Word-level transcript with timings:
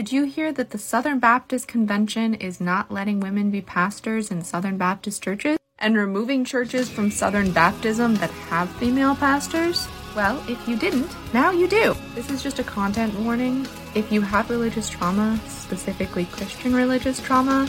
Did 0.00 0.12
you 0.12 0.24
hear 0.24 0.50
that 0.50 0.70
the 0.70 0.78
Southern 0.78 1.18
Baptist 1.18 1.68
Convention 1.68 2.32
is 2.32 2.58
not 2.58 2.90
letting 2.90 3.20
women 3.20 3.50
be 3.50 3.60
pastors 3.60 4.30
in 4.30 4.42
Southern 4.42 4.78
Baptist 4.78 5.22
churches 5.22 5.58
and 5.78 5.94
removing 5.94 6.42
churches 6.42 6.88
from 6.88 7.10
Southern 7.10 7.52
Baptism 7.52 8.14
that 8.14 8.30
have 8.30 8.70
female 8.76 9.14
pastors? 9.14 9.86
Well, 10.16 10.42
if 10.48 10.66
you 10.66 10.78
didn't, 10.78 11.14
now 11.34 11.50
you 11.50 11.68
do. 11.68 11.94
This 12.14 12.30
is 12.30 12.42
just 12.42 12.58
a 12.58 12.64
content 12.64 13.12
warning. 13.20 13.66
If 13.94 14.10
you 14.10 14.22
have 14.22 14.48
religious 14.48 14.88
trauma, 14.88 15.38
specifically 15.46 16.24
Christian 16.24 16.74
religious 16.74 17.20
trauma, 17.20 17.68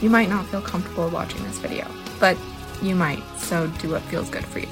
you 0.00 0.08
might 0.08 0.30
not 0.30 0.46
feel 0.46 0.62
comfortable 0.62 1.10
watching 1.10 1.42
this 1.42 1.58
video, 1.58 1.86
but 2.18 2.38
you 2.80 2.94
might, 2.94 3.22
so 3.36 3.66
do 3.66 3.90
what 3.90 4.00
feels 4.04 4.30
good 4.30 4.46
for 4.46 4.60
you. 4.60 4.68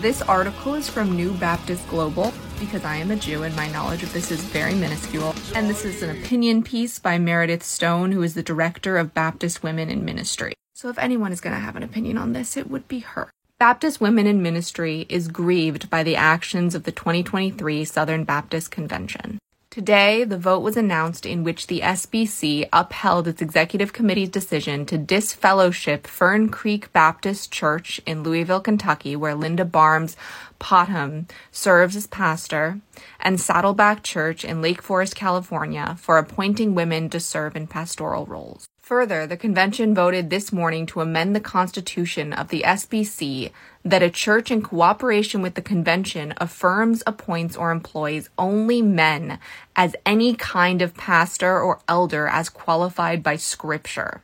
This 0.00 0.20
article 0.20 0.74
is 0.74 0.90
from 0.90 1.16
New 1.16 1.32
Baptist 1.32 1.88
Global 1.88 2.30
because 2.60 2.84
I 2.84 2.96
am 2.96 3.10
a 3.10 3.16
Jew 3.16 3.44
and 3.44 3.56
my 3.56 3.68
knowledge 3.68 4.02
of 4.02 4.12
this 4.12 4.30
is 4.30 4.44
very 4.44 4.74
minuscule. 4.74 5.34
And 5.54 5.70
this 5.70 5.86
is 5.86 6.02
an 6.02 6.10
opinion 6.10 6.62
piece 6.62 6.98
by 6.98 7.18
Meredith 7.18 7.62
Stone, 7.62 8.12
who 8.12 8.22
is 8.22 8.34
the 8.34 8.42
director 8.42 8.98
of 8.98 9.14
Baptist 9.14 9.62
Women 9.62 9.88
in 9.88 10.04
Ministry. 10.04 10.52
So 10.74 10.90
if 10.90 10.98
anyone 10.98 11.32
is 11.32 11.40
going 11.40 11.54
to 11.54 11.60
have 11.60 11.76
an 11.76 11.82
opinion 11.82 12.18
on 12.18 12.34
this, 12.34 12.58
it 12.58 12.68
would 12.68 12.86
be 12.88 12.98
her. 13.00 13.30
Baptist 13.58 13.98
Women 13.98 14.26
in 14.26 14.42
Ministry 14.42 15.06
is 15.08 15.28
grieved 15.28 15.88
by 15.88 16.02
the 16.02 16.14
actions 16.14 16.74
of 16.74 16.84
the 16.84 16.92
2023 16.92 17.86
Southern 17.86 18.24
Baptist 18.24 18.70
Convention. 18.70 19.38
Today, 19.76 20.24
the 20.24 20.38
vote 20.38 20.60
was 20.60 20.78
announced 20.78 21.26
in 21.26 21.44
which 21.44 21.66
the 21.66 21.80
SBC 21.80 22.66
upheld 22.72 23.28
its 23.28 23.42
executive 23.42 23.92
committee's 23.92 24.30
decision 24.30 24.86
to 24.86 24.96
disfellowship 24.96 26.06
Fern 26.06 26.48
Creek 26.48 26.90
Baptist 26.94 27.52
Church 27.52 28.00
in 28.06 28.22
Louisville, 28.22 28.62
Kentucky, 28.62 29.16
where 29.16 29.34
Linda 29.34 29.66
Barnes 29.66 30.16
Popham 30.58 31.26
serves 31.52 31.94
as 31.94 32.06
pastor, 32.06 32.80
and 33.20 33.38
Saddleback 33.38 34.02
Church 34.02 34.46
in 34.46 34.62
Lake 34.62 34.80
Forest, 34.80 35.14
California, 35.14 35.98
for 36.00 36.16
appointing 36.16 36.74
women 36.74 37.10
to 37.10 37.20
serve 37.20 37.54
in 37.54 37.66
pastoral 37.66 38.24
roles. 38.24 38.66
Further, 38.86 39.26
the 39.26 39.36
convention 39.36 39.96
voted 39.96 40.30
this 40.30 40.52
morning 40.52 40.86
to 40.86 41.00
amend 41.00 41.34
the 41.34 41.40
constitution 41.40 42.32
of 42.32 42.50
the 42.50 42.62
SBC 42.64 43.50
that 43.84 44.00
a 44.00 44.08
church 44.08 44.48
in 44.48 44.62
cooperation 44.62 45.42
with 45.42 45.56
the 45.56 45.60
convention 45.60 46.32
affirms, 46.36 47.02
appoints, 47.04 47.56
or 47.56 47.72
employs 47.72 48.28
only 48.38 48.82
men 48.82 49.40
as 49.74 49.96
any 50.06 50.36
kind 50.36 50.82
of 50.82 50.94
pastor 50.94 51.60
or 51.60 51.80
elder 51.88 52.28
as 52.28 52.48
qualified 52.48 53.24
by 53.24 53.34
scripture. 53.34 54.22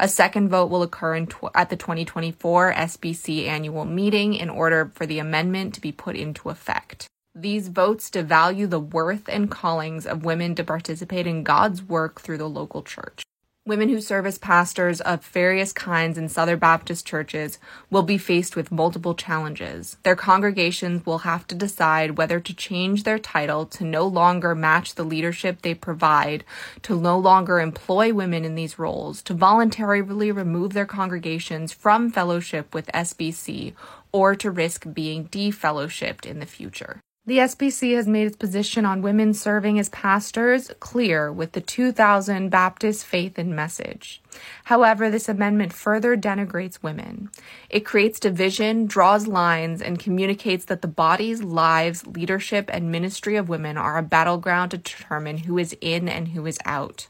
A 0.00 0.08
second 0.08 0.48
vote 0.48 0.70
will 0.70 0.82
occur 0.82 1.24
tw- 1.26 1.44
at 1.54 1.70
the 1.70 1.76
2024 1.76 2.72
SBC 2.72 3.46
annual 3.46 3.84
meeting 3.84 4.34
in 4.34 4.50
order 4.50 4.90
for 4.92 5.06
the 5.06 5.20
amendment 5.20 5.72
to 5.74 5.80
be 5.80 5.92
put 5.92 6.16
into 6.16 6.50
effect. 6.50 7.06
These 7.32 7.68
votes 7.68 8.10
devalue 8.10 8.68
the 8.68 8.80
worth 8.80 9.28
and 9.28 9.48
callings 9.48 10.04
of 10.04 10.24
women 10.24 10.56
to 10.56 10.64
participate 10.64 11.28
in 11.28 11.44
God's 11.44 11.80
work 11.80 12.20
through 12.20 12.38
the 12.38 12.48
local 12.48 12.82
church. 12.82 13.22
Women 13.66 13.90
who 13.90 14.00
serve 14.00 14.24
as 14.24 14.38
pastors 14.38 15.02
of 15.02 15.22
various 15.26 15.74
kinds 15.74 16.16
in 16.16 16.30
Southern 16.30 16.58
Baptist 16.58 17.06
churches 17.06 17.58
will 17.90 18.02
be 18.02 18.16
faced 18.16 18.56
with 18.56 18.72
multiple 18.72 19.14
challenges. 19.14 19.98
Their 20.02 20.16
congregations 20.16 21.04
will 21.04 21.18
have 21.18 21.46
to 21.48 21.54
decide 21.54 22.16
whether 22.16 22.40
to 22.40 22.54
change 22.54 23.02
their 23.02 23.18
title 23.18 23.66
to 23.66 23.84
no 23.84 24.06
longer 24.06 24.54
match 24.54 24.94
the 24.94 25.04
leadership 25.04 25.60
they 25.60 25.74
provide, 25.74 26.42
to 26.82 26.98
no 26.98 27.18
longer 27.18 27.60
employ 27.60 28.14
women 28.14 28.46
in 28.46 28.54
these 28.54 28.78
roles, 28.78 29.20
to 29.24 29.34
voluntarily 29.34 30.32
remove 30.32 30.72
their 30.72 30.86
congregations 30.86 31.70
from 31.70 32.10
fellowship 32.10 32.74
with 32.74 32.86
SBC, 32.94 33.74
or 34.10 34.34
to 34.34 34.50
risk 34.50 34.86
being 34.94 35.28
defellowshipped 35.28 36.24
in 36.24 36.40
the 36.40 36.46
future. 36.46 37.00
The 37.30 37.38
SBC 37.38 37.94
has 37.94 38.08
made 38.08 38.26
its 38.26 38.34
position 38.34 38.84
on 38.84 39.02
women 39.02 39.34
serving 39.34 39.78
as 39.78 39.88
pastors 39.90 40.72
clear 40.80 41.32
with 41.32 41.52
the 41.52 41.60
2000 41.60 42.48
Baptist 42.48 43.06
Faith 43.06 43.38
and 43.38 43.54
Message. 43.54 44.20
However, 44.64 45.08
this 45.08 45.28
amendment 45.28 45.72
further 45.72 46.16
denigrates 46.16 46.82
women. 46.82 47.30
It 47.68 47.86
creates 47.86 48.18
division, 48.18 48.86
draws 48.86 49.28
lines, 49.28 49.80
and 49.80 50.00
communicates 50.00 50.64
that 50.64 50.82
the 50.82 50.88
bodies, 50.88 51.40
lives, 51.40 52.04
leadership, 52.04 52.68
and 52.72 52.90
ministry 52.90 53.36
of 53.36 53.48
women 53.48 53.76
are 53.76 53.96
a 53.96 54.02
battleground 54.02 54.72
to 54.72 54.78
determine 54.78 55.38
who 55.38 55.56
is 55.56 55.76
in 55.80 56.08
and 56.08 56.30
who 56.30 56.44
is 56.46 56.58
out. 56.64 57.06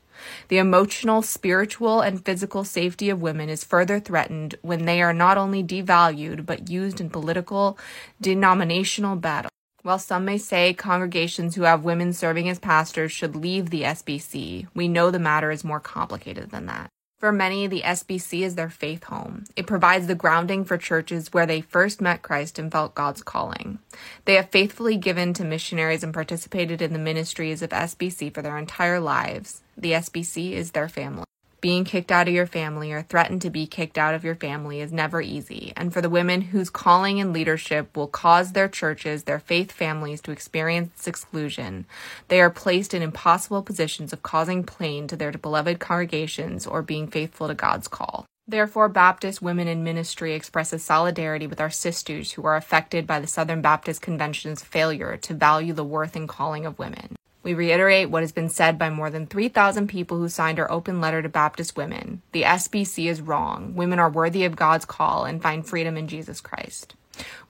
The 0.49 0.59
emotional, 0.59 1.23
spiritual, 1.23 2.03
and 2.03 2.23
physical 2.23 2.65
safety 2.65 3.09
of 3.09 3.23
women 3.23 3.49
is 3.49 3.65
further 3.65 3.99
threatened 3.99 4.57
when 4.61 4.85
they 4.85 5.01
are 5.01 5.15
not 5.15 5.39
only 5.39 5.65
devalued 5.65 6.45
but 6.45 6.69
used 6.69 7.01
in 7.01 7.09
political, 7.09 7.79
denominational 8.21 9.17
battles. 9.17 9.51
While 9.83 9.99
some 9.99 10.27
may 10.27 10.37
say 10.37 10.75
congregations 10.75 11.55
who 11.55 11.63
have 11.63 11.85
women 11.85 12.13
serving 12.13 12.51
as 12.51 12.59
pastors 12.59 13.13
should 13.13 13.35
leave 13.35 13.71
the 13.71 13.83
SBC, 13.83 14.67
we 14.75 14.89
know 14.89 15.11
the 15.11 15.19
matter 15.19 15.51
is 15.51 15.65
more 15.65 15.81
complicated 15.81 16.51
than 16.51 16.67
that. 16.67 16.91
For 17.19 17.33
many, 17.33 17.67
the 17.67 17.83
SBC 17.83 18.41
is 18.41 18.55
their 18.55 18.71
faith 18.71 19.05
home. 19.05 19.45
It 19.57 19.67
provides 19.67 20.07
the 20.07 20.15
grounding 20.15 20.65
for 20.65 20.79
churches 20.79 21.33
where 21.33 21.47
they 21.47 21.61
first 21.61 22.01
met 22.01 22.23
Christ 22.23 22.59
and 22.59 22.73
felt 22.73 22.95
God's 22.95 23.23
calling. 23.23 23.79
They 24.27 24.35
have 24.35 24.51
faithfully 24.51 24.97
given 24.97 25.33
to 25.35 25.45
missionaries 25.45 26.03
and 26.03 26.15
participated 26.15 26.81
in 26.81 26.93
the 26.93 26.99
ministries 26.99 27.63
of 27.63 27.71
SBC 27.71 28.33
for 28.33 28.43
their 28.43 28.57
entire 28.59 29.01
lives. 29.01 29.61
The 29.77 29.93
SBC 29.93 30.53
is 30.53 30.71
their 30.71 30.89
family. 30.89 31.25
Being 31.61 31.85
kicked 31.85 32.11
out 32.11 32.27
of 32.27 32.33
your 32.33 32.47
family 32.47 32.91
or 32.91 33.03
threatened 33.03 33.43
to 33.43 33.51
be 33.51 33.67
kicked 33.67 33.99
out 33.99 34.15
of 34.15 34.25
your 34.25 34.35
family 34.35 34.81
is 34.81 34.93
never 34.93 35.21
easy. 35.21 35.75
And 35.77 35.93
for 35.93 36.01
the 36.01 36.09
women 36.09 36.41
whose 36.41 36.71
calling 36.71 37.21
and 37.21 37.35
leadership 37.35 37.95
will 37.95 38.07
cause 38.07 38.53
their 38.53 38.69
churches, 38.69 39.25
their 39.25 39.39
faith 39.39 39.71
families 39.71 40.23
to 40.23 40.31
experience 40.31 40.91
this 40.97 41.07
exclusion, 41.07 41.85
they 42.29 42.41
are 42.41 42.49
placed 42.49 42.95
in 42.95 43.03
impossible 43.03 43.63
positions 43.63 44.15
of 44.15 44.23
causing 44.23 44.65
pain 44.65 45.07
to 45.09 45.17
their 45.17 45.33
beloved 45.33 45.81
congregations 45.81 46.67
or 46.67 46.81
being 46.81 47.07
faithful 47.07 47.47
to 47.49 47.55
God's 47.55 47.89
call. 47.89 48.25
Therefore, 48.49 48.89
Baptist 48.89 49.43
Women 49.43 49.69
in 49.69 49.85
Ministry 49.85 50.33
expresses 50.33 50.83
solidarity 50.83 51.47
with 51.47 51.61
our 51.61 51.71
sisters 51.71 52.33
who 52.33 52.45
are 52.47 52.57
affected 52.57 53.07
by 53.07 53.21
the 53.21 53.27
Southern 53.27 53.61
Baptist 53.61 54.01
Convention's 54.01 54.65
failure 54.65 55.19
to 55.19 55.35
value 55.35 55.75
the 55.75 55.85
worth 55.85 56.17
and 56.17 56.29
calling 56.29 56.65
of 56.65 56.79
women. 56.79 57.17
We 57.43 57.55
reiterate 57.55 58.11
what 58.11 58.23
has 58.23 58.33
been 58.33 58.51
said 58.51 58.79
by 58.79 58.91
more 58.91 59.09
than 59.09 59.27
3,000 59.27 59.89
people 59.89 60.19
who 60.19 60.29
signed 60.29 60.61
our 60.61 60.71
open 60.71 61.01
letter 61.01 61.23
to 61.23 61.29
Baptist 61.29 61.75
women. 61.75 62.21
The 62.33 62.43
SBC 62.43 63.09
is 63.09 63.23
wrong. 63.23 63.75
Women 63.75 63.99
are 63.99 64.11
worthy 64.11 64.45
of 64.45 64.57
God's 64.57 64.85
call 64.85 65.25
and 65.25 65.43
find 65.43 65.67
freedom 65.67 65.97
in 65.97 66.07
Jesus 66.07 66.41
Christ. 66.41 66.95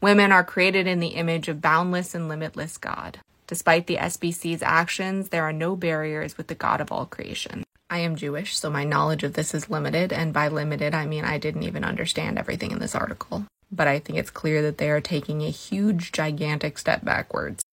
Women 0.00 0.30
are 0.30 0.44
created 0.44 0.86
in 0.86 1.00
the 1.00 1.08
image 1.08 1.48
of 1.48 1.60
boundless 1.60 2.14
and 2.14 2.28
limitless 2.28 2.78
God. 2.78 3.18
Despite 3.48 3.88
the 3.88 3.96
SBC's 3.96 4.62
actions, 4.62 5.30
there 5.30 5.42
are 5.42 5.52
no 5.52 5.74
barriers 5.74 6.36
with 6.36 6.46
the 6.46 6.54
God 6.54 6.80
of 6.80 6.92
all 6.92 7.04
creation. 7.04 7.64
I 7.90 7.98
am 7.98 8.14
Jewish, 8.14 8.56
so 8.56 8.70
my 8.70 8.84
knowledge 8.84 9.24
of 9.24 9.32
this 9.32 9.52
is 9.52 9.68
limited, 9.68 10.12
and 10.12 10.32
by 10.32 10.46
limited, 10.46 10.94
I 10.94 11.06
mean 11.06 11.24
I 11.24 11.38
didn't 11.38 11.64
even 11.64 11.82
understand 11.82 12.38
everything 12.38 12.70
in 12.70 12.78
this 12.78 12.94
article. 12.94 13.44
But 13.72 13.88
I 13.88 13.98
think 13.98 14.20
it's 14.20 14.30
clear 14.30 14.62
that 14.62 14.78
they 14.78 14.88
are 14.90 15.00
taking 15.00 15.42
a 15.42 15.50
huge, 15.50 16.12
gigantic 16.12 16.78
step 16.78 17.04
backwards 17.04 17.64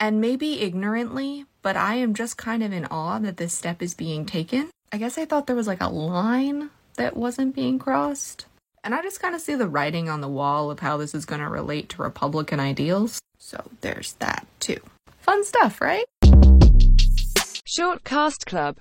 and 0.00 0.20
maybe 0.20 0.60
ignorantly, 0.62 1.46
but 1.62 1.76
I 1.76 1.96
am 1.96 2.14
just 2.14 2.36
kind 2.36 2.62
of 2.62 2.72
in 2.72 2.86
awe 2.86 3.18
that 3.20 3.36
this 3.36 3.54
step 3.54 3.82
is 3.82 3.94
being 3.94 4.26
taken. 4.26 4.70
I 4.92 4.98
guess 4.98 5.18
I 5.18 5.24
thought 5.24 5.46
there 5.46 5.56
was 5.56 5.66
like 5.66 5.80
a 5.80 5.88
line 5.88 6.70
that 6.96 7.16
wasn't 7.16 7.54
being 7.54 7.78
crossed. 7.78 8.46
And 8.82 8.94
I 8.94 9.02
just 9.02 9.20
kind 9.20 9.34
of 9.34 9.40
see 9.40 9.54
the 9.54 9.68
writing 9.68 10.08
on 10.08 10.20
the 10.20 10.28
wall 10.28 10.70
of 10.70 10.80
how 10.80 10.96
this 10.96 11.14
is 11.14 11.24
going 11.24 11.40
to 11.40 11.48
relate 11.48 11.88
to 11.90 12.02
Republican 12.02 12.60
ideals. 12.60 13.18
So 13.38 13.62
there's 13.80 14.12
that 14.14 14.46
too. 14.60 14.80
Fun 15.20 15.44
stuff, 15.44 15.80
right? 15.80 16.04
Shortcast 17.66 18.46
Club 18.46 18.72